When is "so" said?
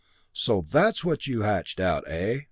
0.33-0.65